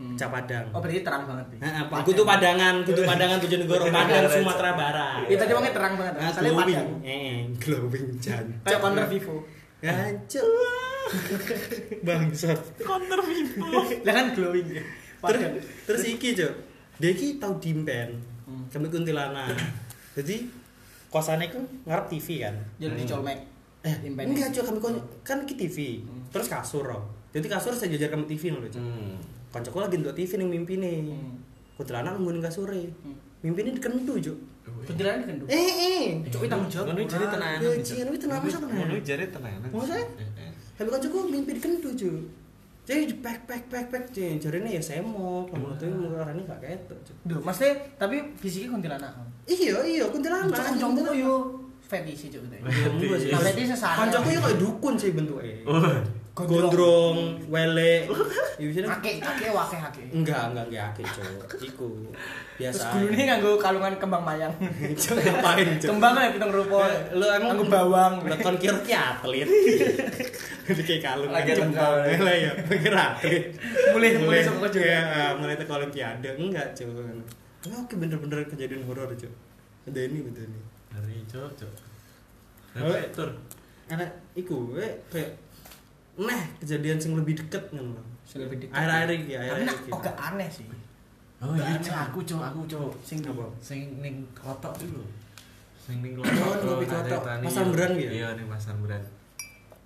[0.03, 0.15] Hmm.
[0.15, 0.67] Capadang.
[0.69, 1.59] Oh berarti terang banget nih.
[1.63, 5.23] Heeh, kudu padangan, kudu padangan Bojonegoro, Padang Sumatera Barat.
[5.25, 6.13] Iya tadi wongnya terang banget.
[6.13, 6.67] Nah, Soalnya glowing.
[6.67, 6.89] padang.
[7.01, 8.45] Eh, glowing jan.
[8.61, 9.35] Kayak counter Vivo.
[9.81, 10.47] Hancur.
[12.07, 12.59] Bangsat.
[12.79, 13.67] Counter Vivo.
[14.05, 14.83] Lah kan glowing ya.
[15.23, 15.39] terus
[15.87, 16.51] terus iki cok
[16.97, 18.67] dia iki tau dimpen Hmm.
[18.67, 19.55] kami kuntilanak
[20.13, 20.51] jadi
[21.07, 23.39] kosannya ku ngarep TV kan Jadi dicolmek.
[23.81, 24.27] eh Dimpen.
[24.27, 24.79] enggak cok kami
[25.21, 26.27] kan ki TV Hmm.
[26.27, 29.15] terus kasur loh jadi kasur saya jajar kami TV loh cok Hmm.
[29.53, 31.37] Koncoku lagi untuk TV nih mimpi nih Hmm.
[31.73, 33.13] kuntilanak nungguin kasure Hmm.
[33.39, 34.37] mimpi ini dikentu cok
[34.83, 35.35] Kuntilanak kan.
[35.47, 36.91] eh eh Cok tanggung jawab.
[36.91, 37.59] Ngono jare tenanan.
[37.61, 39.69] Gajian itu tenang masa tenang Ngono jare tenanan.
[39.69, 40.03] Maksudnya?
[40.17, 40.51] Eh, eh.
[40.73, 42.19] tapi koncoku mimpi dikentu cok
[42.83, 46.99] jadi di pack pack pack pack cok jarene ya semok kamu tuh murahnya gak ketok
[46.99, 49.13] cok Duh, maksudnya tapi fisiknya kuntilanak.
[49.47, 51.33] iya iya kuntilanak kok yo
[51.83, 52.55] fetish cok gitu.
[52.59, 53.31] Iya.
[53.31, 53.97] Nah, berarti sesana.
[54.01, 55.55] Kancaku ya kayak dukun sih bentuknya.
[56.33, 58.09] Gondrong, wele.
[58.57, 60.01] Ya bisa Ake, ake, wake, ake.
[60.09, 61.45] Enggak, enggak enggak akeh, Cuk.
[61.61, 61.87] Iku
[62.57, 62.85] Terus biasa.
[62.89, 64.53] gulune nganggo kalungan kembang mayang.
[64.97, 65.93] Cuk, ngapain, Cuk?
[65.93, 66.89] Kembang ya pitung rupa.
[67.13, 68.13] Lu emang nganggo bawang.
[68.25, 69.45] Lah kon kira ki atlet.
[70.65, 71.69] Jadi kayak kalung Lagi jempol.
[72.01, 72.25] lengkap.
[72.25, 73.43] Lah ya, pikir atlet.
[73.93, 74.89] Mulai mulai sama juga.
[74.89, 76.29] Ya, mulai teko olimpiade.
[76.33, 76.89] Enggak, Cuk.
[77.61, 79.29] Enggak, oke bener-bener kejadian horor, Cuk.
[79.85, 80.63] Ada ini betul nih.
[80.97, 81.73] Ngeri, Cuk, Cuk.
[82.73, 82.89] Oh.
[83.13, 83.29] Tur?
[83.85, 84.81] Karena iku we
[85.13, 85.37] kayak
[86.13, 87.97] nah kejadian sing lebih deket ngono.
[88.23, 88.75] Sudah lebih dekat.
[88.75, 89.89] Akhir-akhir iki, nak iki.
[89.89, 90.65] agak aneh sih.
[91.43, 92.91] Oh iya, Cuk, aku, Cuk, aku, Cuk.
[93.03, 93.43] Sing Apa?
[93.59, 95.03] Sing ning klotok itu lho.
[95.75, 96.79] Sing ning Oh, klotok.
[96.79, 97.59] ngopi Pas iya.
[97.59, 98.09] Amberan ya?
[98.09, 99.03] Iya, ning Mas Amberan.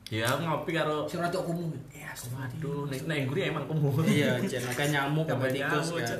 [0.08, 1.74] Ya, aku ngopi karo sing rada kumuh.
[1.90, 3.90] Ya, Waduh, ning ning nguri emang kemu.
[4.06, 6.20] Iya, jen kayak nyamuk Sampai tikus kan.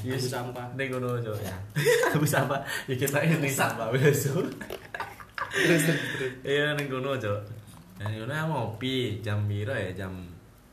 [0.00, 0.30] Iya, Yes.
[0.32, 0.66] sampah.
[0.72, 1.36] Ning ngono, Cuk.
[1.44, 1.56] Ya.
[2.16, 2.56] Habis apa?
[2.88, 4.24] Ya kita ini sampah wis.
[4.24, 4.48] Terus
[5.52, 5.82] terus
[6.16, 6.32] terus.
[6.40, 7.38] Iya ning kono, Cuk.
[7.98, 9.90] Dan ngono aku ngopi jam piro ya?
[9.92, 10.12] Jam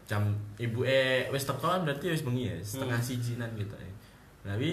[0.06, 0.22] jam
[0.56, 3.08] ibu eh wis teko kan berarti wis bengi ya, setengah Hmm.
[3.10, 3.92] sijinan gitu ya.
[4.46, 4.70] Tapi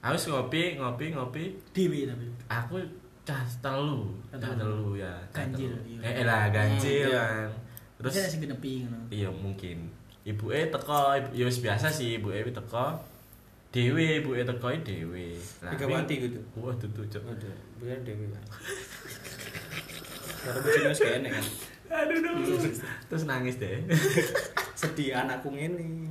[0.00, 1.44] aku wis ngopi, ngopi, ngopi.
[1.70, 2.24] Dewi tapi.
[2.48, 2.80] Aku
[3.22, 4.96] cah telu, cah Telu.
[4.96, 5.12] ya.
[5.28, 6.00] cah Ganjil, iya.
[6.00, 7.22] Eh, eh lah ganjil Hmm, iya.
[7.22, 7.50] kan.
[8.00, 8.98] Terus sing genepi ngono.
[9.08, 9.92] iya mungkin.
[10.24, 12.96] Ibu eh teko, ibu, ya wis biasa sih ibu eh teko.
[13.68, 15.36] Dewe ibu eh teko dewe.
[15.60, 16.40] Lah, Megawati gitu.
[16.56, 17.22] Wah, tutup, Cuk.
[17.22, 18.44] Ada, biar dewi kan.
[20.42, 21.44] Karena wis kene kan.
[21.92, 22.56] Aduh, aduh.
[23.12, 23.84] Terus nangis deh.
[24.80, 26.08] Sedih anakku ngene.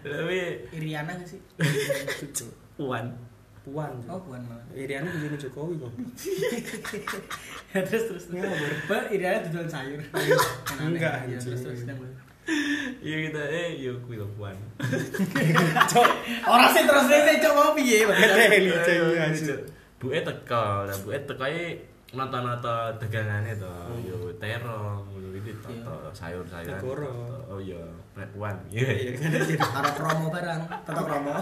[0.00, 0.38] Tapi
[0.72, 1.40] Iriana gak sih?
[2.80, 3.12] Puan.
[3.62, 3.92] Puan.
[4.08, 4.64] Oh, bukan malah.
[4.72, 5.92] Iriana bojone Jokowi kok.
[7.92, 8.24] terus terus.
[8.32, 8.72] Ngawur.
[8.88, 10.00] Mbak Iriana jualan sayur.
[10.80, 11.80] Enggak, Iya, terus terus.
[13.02, 14.54] Iya kita eh yuk kuwi lho puan.
[16.46, 18.06] Orang sih terus sih cok mau piye?
[19.98, 21.46] Buke teko, lah buke teko
[22.16, 23.68] iki nata-nata dagangane to.
[24.02, 25.84] Yo terong ngono iki Iya.
[25.84, 27.44] toto sayur-sayuran.
[27.46, 27.76] Oh iya,
[28.14, 28.56] nek puan.
[28.66, 29.10] Iya iya.
[29.12, 31.32] Iya Ada promo barang, tetap promo.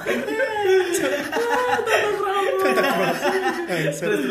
[3.64, 4.22] terus terus.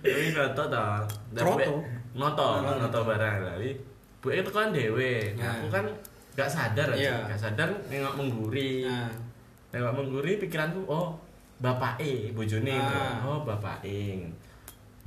[0.00, 0.78] Ini noto to.
[0.78, 1.00] Lah,
[1.34, 1.58] Kroto?
[1.58, 3.36] buke- Noto, noto barang.
[3.58, 3.70] Wi.
[4.20, 5.34] Buke teko kan dhewe.
[5.34, 5.52] Nah, Nah.
[5.56, 5.84] aku kan
[6.32, 7.14] gak sadar aja, Iya.
[7.26, 8.84] gak sadar nengok mengguri.
[8.84, 9.10] Nah,
[9.70, 11.14] Nengok mengguri pikiranku, oh
[11.58, 12.74] bapake bojone.
[12.74, 13.22] Ah.
[13.22, 14.26] Oh bapake.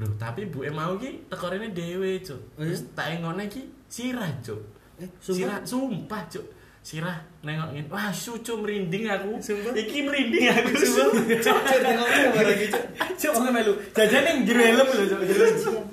[0.01, 2.39] Loh, tapi buke mau ki tekorene dhewe, Cuk.
[2.57, 2.73] Iya?
[2.73, 4.61] Terus tak engone ki sirah, Cuk.
[4.97, 6.45] eh Sirah, sumpah sumpah, Cuk.
[6.83, 7.87] Sirah nengok ngene.
[7.87, 9.39] Wah, sucu merinding aku.
[9.39, 9.71] Sumpah?
[9.71, 10.71] Iki merinding aku.
[10.75, 11.11] Cuk,
[11.45, 12.85] cuk, tengok apa lagi cuk.
[13.15, 13.73] Cok mau melu.
[13.95, 15.21] Jajan yang jero helm lho cok.
[15.23, 15.45] Jero.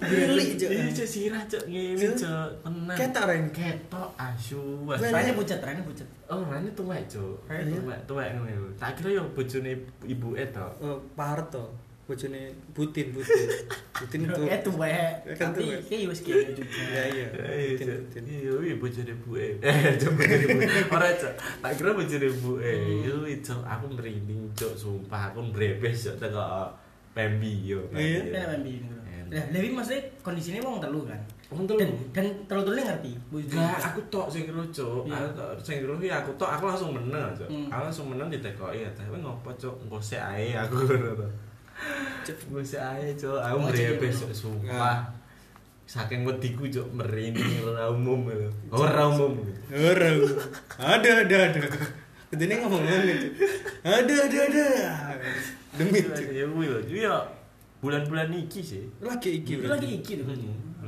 [0.02, 0.70] Geli cuk.
[0.74, 1.62] Iya, Cuk, sirah, Cuk.
[1.70, 2.50] Ngene, Cuk.
[2.66, 2.96] Tenang.
[2.98, 3.44] Ketok Ren.
[3.54, 4.62] Ketok asu.
[4.90, 6.08] Rane pucet, rane pucet.
[6.26, 7.38] Oh, rane tuwek, Cuk.
[7.46, 7.70] Iya.
[7.70, 8.68] Tuwek, tuwek ngene lho.
[8.74, 9.72] Tak kira yo bojone
[10.10, 10.66] ibuke to.
[10.82, 11.70] Oh, Pak Harto.
[12.10, 12.42] Bojone
[12.74, 13.46] Putin, Putin.
[13.94, 14.42] Putin itu.
[14.50, 15.14] Eh tuwek.
[15.38, 15.80] Kan Tapi tuwek.
[15.86, 16.74] kayak wis kene juga.
[16.74, 17.26] Iya, iya.
[17.38, 17.86] Eh, Cuk.
[17.86, 18.22] Putin.
[18.26, 19.46] Iya, iya bojone buke.
[19.70, 20.66] Eh, Cuk, bojone buke.
[20.98, 21.32] Ora, Cuk.
[21.62, 22.66] Tak kira bojone buke.
[22.66, 23.06] Hmm.
[23.06, 23.60] Iya, Cuk.
[23.62, 24.72] Aku merinding, Cuk.
[24.74, 26.16] Sumpah aku mbrebes, Cuk.
[26.18, 26.42] Teko
[27.14, 27.80] Pembi yo.
[27.94, 28.26] Iya.
[28.34, 29.02] Kan bini ngono.
[29.06, 29.30] Enak.
[29.30, 31.20] Lah, tapi maksudnya kondisinya wong telu kan.
[31.54, 31.78] Wong telu.
[31.78, 33.12] Dan dan telu-telu ngerti.
[33.30, 35.06] Enggak, aku tok sing ngerucuk.
[35.06, 35.14] Iya.
[35.14, 37.46] Aku tok sing aku tok aku langsung meneng, Cuk.
[37.46, 37.70] Hmm.
[37.70, 38.90] Aku langsung meneng ditekoki ya.
[38.98, 39.74] Tapi ngopo, Cuk?
[39.86, 41.49] Engko sik ae aku ngono.
[42.26, 43.40] Cuk, sik ae, Cuk.
[43.40, 43.74] Aku ngono.
[43.74, 44.30] Cuk.
[44.34, 45.10] Sumpah.
[45.88, 48.50] Saking wediku, Cuk, merinding ora umum lho.
[48.70, 49.42] Ora umum.
[49.74, 50.16] Orang.
[50.78, 51.60] Ada, ada, ada.
[52.30, 53.26] Ini ngomong gitu.
[53.82, 54.66] Ada, ada, ada.
[55.74, 55.98] Demi.
[56.30, 56.80] Ya kuwi lho.
[56.86, 57.16] Iya.
[57.80, 58.84] Bulan-bulan iki sih.
[59.02, 59.64] Lagi iki.
[59.66, 60.28] Lagi iki tuh.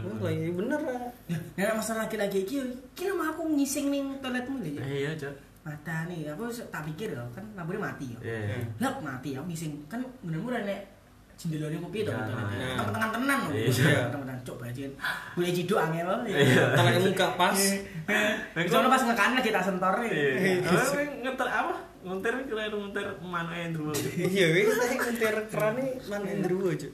[0.02, 1.14] Oh, lagi bener lah.
[1.30, 2.58] Nah, masalah laki-laki iki,
[2.98, 4.82] kira mah aku ngising ning toiletmu lho ya.
[4.82, 5.34] Iya, Cuk.
[5.62, 8.18] Mata nih, aku tak pikir loh, kan lampunya mati ya.
[8.18, 8.58] Iya.
[8.82, 10.80] Lah mati aku ngising, kan bener-bener nek
[11.38, 12.22] jendelane kopi to Iya.
[12.26, 12.58] toiletnya.
[12.58, 12.74] Iya.
[12.82, 13.52] Temen-temen tenan loh.
[13.54, 14.00] Iya.
[14.10, 14.90] Temen-temen cok bajin.
[15.38, 16.18] Boleh ciduk angel loh.
[16.74, 17.58] Tangan muka pas.
[18.66, 20.10] Soalnya pas ngekan lagi tak sentor nih.
[20.10, 20.54] Iya.
[20.66, 21.74] Apa ngeter apa?
[22.02, 23.94] Ngeter kira ngeter mana yang dulu.
[24.18, 26.92] Iya, wih, kita ngetir kerane mana Indro cuk.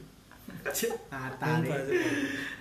[0.70, 1.28] Sumpah.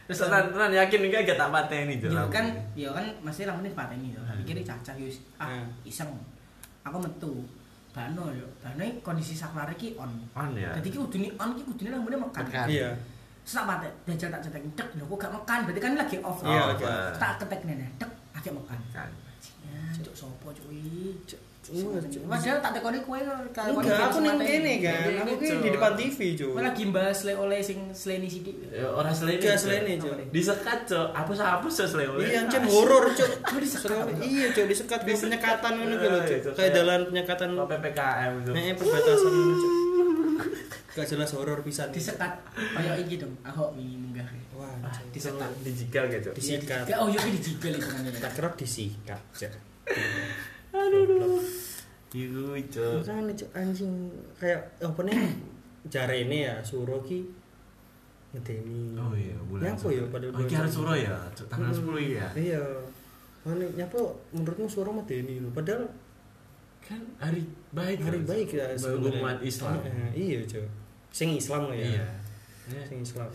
[0.08, 2.10] Terus tenan tenan yakin iki gak tak pateni, Cuk.
[2.10, 4.22] Ya kan, ya kan masih lampunya dipateni to.
[4.22, 5.20] Tak pikir cacah yus.
[5.36, 5.68] Ah, Hmm.
[5.84, 6.12] iseng.
[6.82, 7.44] Aku metu.
[7.92, 8.48] Bano yo.
[8.58, 10.08] Bano iki kondisi saklar iki on.
[10.32, 10.72] on ya.
[10.76, 12.44] Jadi ki kudune on ki kudune lampunya mekan.
[12.44, 12.68] Mekan.
[12.68, 12.90] Iya.
[13.44, 16.44] Tak patek, dajal tak cetek dek lho kok gak mekan, berarti kan lagi off.
[16.44, 17.12] Iya, Oh.
[17.16, 18.76] Tak ketek nene, dek agak mekan.
[18.92, 19.08] Kan.
[19.64, 21.16] Ya, cuk sopo cuk iki?
[21.26, 21.40] Cuk.
[21.68, 22.22] Iya, Cuk.
[22.26, 23.20] Padahal tak tekoni kowe
[23.52, 25.04] kalau Enggak, aku ning kene kan.
[25.04, 25.60] Ini, Aku ki Cuk.
[25.60, 26.50] di depan TV, cuk.
[26.50, 28.56] Kowe lagi bahas le oleh sing sleni sithik.
[28.68, 29.36] Ya, Ora selene.
[29.38, 29.64] Enggak Cuk.
[29.64, 30.14] selene, cuk.
[30.30, 31.08] Disekat, Cuk.
[31.12, 32.12] Hapus-hapus ya selene.
[32.22, 33.30] Iya, cuk horor, cuk.
[33.44, 34.06] Cuk, disekat?
[34.18, 36.40] Iya, cuk, disekat di penyekatan ngono ki lho, Iya, cuk.
[36.42, 36.54] Cuk.
[36.56, 38.52] Kayak dalan penyekatan PPKM itu.
[38.52, 39.72] Nek perbatasan ngono, cuk.
[40.94, 41.92] Gak jelas horor pisan.
[41.92, 44.26] Disekat kaya iki dong, Ahok wingi munggah.
[44.58, 44.74] Wah.
[45.14, 49.54] disetak dijigal gitu disikat Kayak oh iya ki dijigal itu kan tak kira disikat Cok.
[52.10, 53.94] iku cok Makanya cok anjing
[54.36, 55.20] kayak apa nih
[55.88, 57.28] jare ini ya suruh ki
[58.32, 58.96] ngedeni.
[58.96, 61.16] oh iya bulan Nyapa ya pada oh, harus suro ya
[61.48, 61.72] tanggal.
[61.72, 62.64] 10 ya Iya.
[63.44, 64.00] Mana nyapa
[64.32, 65.88] menurutmu suruh medeni lho padahal
[66.84, 69.20] kan hari baik hari baik ya sebenarnya.
[69.20, 70.68] umat Islam Eh, iya cok.
[71.12, 71.76] Sing Islam ya.
[71.76, 72.08] iya
[72.68, 72.84] Ya.
[72.84, 73.32] Sing Islam.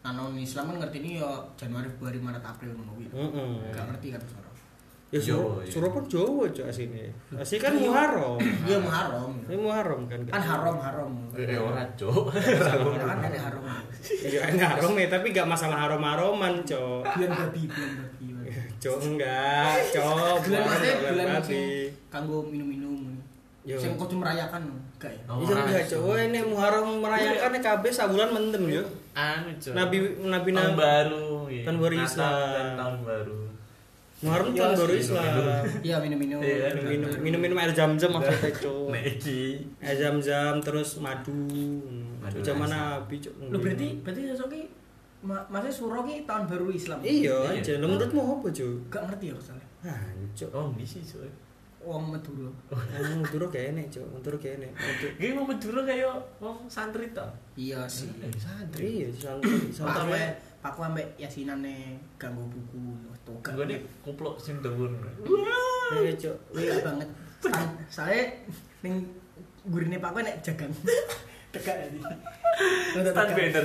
[0.00, 3.08] Nah, non Islam kan ngerti ini ya Januari, Februari, Maret, April ngono kuwi.
[3.12, 3.72] Heeh.
[3.72, 4.20] Gak ngerti kan.
[5.14, 5.70] Ya Jawa, iya.
[5.70, 7.06] suruh pun Jawa cok asine.
[7.30, 8.34] Asli kan Muharram.
[8.66, 9.30] Iya Muharram.
[9.46, 10.18] Ini Muharram kan.
[10.26, 11.12] Kan haram haram.
[11.38, 13.62] eh ora cok Kan ada haram.
[14.02, 17.06] Iya ini haram ya tapi gak masalah haram-haroman cok.
[17.06, 18.26] Bulan babi, bulan babi.
[18.82, 20.36] Cok enggak, cok.
[20.50, 21.26] Bulan maksudnya bulan
[22.10, 23.14] kanggo minum-minum.
[23.64, 23.78] Yo.
[23.80, 24.66] Sing kudu merayakan
[24.98, 25.22] gak ya?
[25.30, 26.00] Oh, Iya enggak cok.
[26.10, 28.82] Wah, ini Muharram merayakan kabeh sabulan mendem yo.
[29.14, 29.96] anu cok Nabi
[30.26, 31.62] Nabi tahun baru iya.
[31.62, 32.66] Tahun baru Islam.
[32.74, 33.53] tahun baru
[34.24, 35.24] Muharram Iya, tahun baru Islam.
[35.80, 36.40] Iya minum-minum.
[36.40, 38.88] Iya, Minum minum minum air zam-zam maksudnya cok.
[38.88, 39.40] Nek iki
[39.78, 41.36] Air zam-zam terus madu.
[42.18, 42.66] Madu zaman.
[42.66, 43.20] Nabi.
[43.44, 44.62] Lo berarti berarti sesuk ki
[45.22, 46.98] ma- maksudnya suro ki tahun baru Islam.
[47.00, 47.60] Iya Iya.
[47.60, 47.72] aja.
[47.76, 48.72] Lah menurutmu apa cok?
[48.88, 49.66] Gak ngerti ya soalnya.
[49.84, 50.48] Hancur.
[50.50, 51.28] oh sih cok
[51.84, 52.48] Wong Madura.
[52.96, 54.06] Yang Madura kayak enek cok.
[54.10, 54.72] Madura kayak enek.
[55.20, 58.08] Iki mau Madura kayak wong santri ta Iya sih.
[58.18, 60.16] Eh, santri Iya santri santri.
[60.64, 63.52] Ambek paku ambek yasinane ganggu buku toga.
[63.52, 64.88] gue nih kuplok sing dhuwur
[65.92, 66.36] Iya cok.
[66.56, 67.08] Iya banget.
[67.92, 68.32] Saya
[68.80, 69.04] ning
[69.68, 70.72] gurine paku nek jagan.
[71.52, 71.86] Tegak ya.
[73.04, 73.64] Stan banner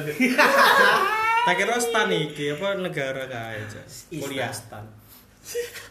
[1.48, 3.86] Tak kira stan iki apa negara kae cok.
[4.20, 4.84] Kuliah stan.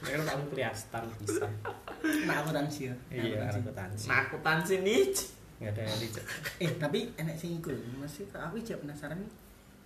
[0.05, 1.49] Tak kira kamu kuliah stan bisa.
[2.29, 2.94] Nah aku tansi ya.
[3.09, 4.77] Iya, Nah, aku tansi.
[4.77, 4.97] sini
[5.59, 6.25] Enggak ada yang cok.
[6.61, 7.81] Eh tapi enek sing iku lho.
[7.97, 9.33] Masih aku aja penasaran nih.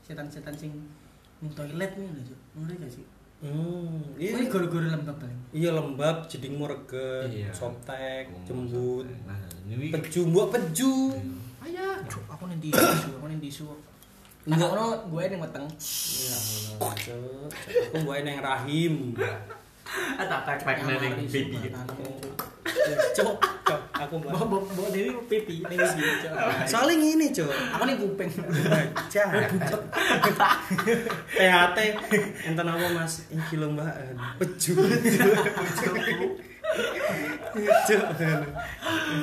[0.02, 0.74] Setan-setan sing
[1.42, 2.36] ning toilet nih lho.
[2.54, 3.04] Ngerti gak sih?
[3.42, 4.46] Hmm, Ini iya.
[4.46, 5.34] goro-goro lembab paling.
[5.50, 7.50] Iya lembab, jeding murget, Iya.
[7.50, 9.34] sotek, Oh, jembut, nah
[9.66, 11.10] ini peju, mbok peju.
[11.58, 12.78] Ayah, Cuk, aku ning tisu,
[13.18, 13.66] aku ning tisu.
[14.46, 14.70] Nah, Enggak.
[14.70, 15.66] ono gue ning weteng.
[15.66, 16.94] Ya Allah.
[17.90, 18.94] Aku mbok nang rahim.
[19.92, 21.58] ada pek-pek neng baby
[23.12, 24.14] Cok, cok, aku.
[24.26, 26.12] Bawa bawa bawa Dewi pipi ning pipi.
[26.26, 26.32] Cuk.
[26.66, 27.50] Saling ini, Cok.
[27.78, 28.30] Aku ning kuping.
[29.06, 29.28] Cak.
[31.38, 31.78] THT
[32.48, 33.26] enten apa Mas?
[33.30, 33.94] Iki lho Mbak.
[34.42, 34.72] Peju.
[37.86, 38.04] Cok.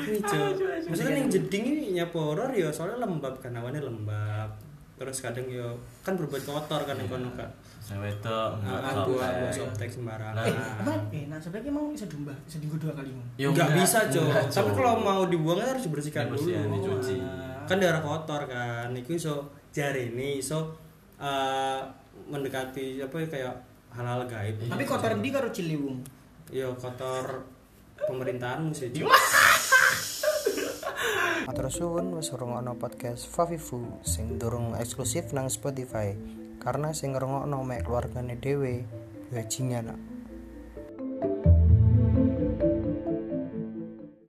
[0.08, 0.52] Ini Cok.
[0.88, 4.69] Maksudnya ning jeding ini nyapu horor ya soalnya lembab kan awannya lembab.
[5.00, 5.72] Terus kadang yo
[6.04, 7.48] kan berbuat kotor kan yang kono kan.
[7.80, 9.90] saya wedok Ah, nggak buat buat softtek.
[9.90, 10.44] sembarangan.
[10.44, 13.10] Eh, emang eh nah sebenarnya emang bisa domba, bisa dienggo dua kali.
[13.10, 13.26] Mang.
[13.34, 14.22] Ya, Enggak bisa, Cok.
[14.22, 16.44] enggak, Tapi kalau mau dibuang harus dibersihkan dulu.
[16.46, 17.16] Dicuci.
[17.66, 18.92] Kan darah kotor kan.
[18.94, 20.70] Iku iso jari ini iso
[21.18, 21.80] eh,
[22.28, 23.54] mendekati apa ya kayak
[23.90, 24.56] hal-hal gaib.
[24.62, 25.98] Tapi kotor ndi karo Ciliwung?
[26.52, 27.42] Ya kotor
[27.98, 28.92] pemerintahanmu sih.
[31.50, 36.14] Matur suwun wis ngrungokno podcast Favifu sing durung eksklusif nang Spotify.
[36.62, 38.86] Karena sing ngrungokno mek keluargane dhewe
[39.34, 39.98] bajingan.